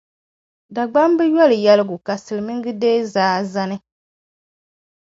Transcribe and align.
Dagbamba 0.75 1.23
yoli 1.33 1.55
yɛligu 1.65 1.97
ka 2.05 2.13
Silimiiŋa 2.23 2.71
deei 2.81 3.01
zaa 3.13 3.37
zani. 3.53 3.77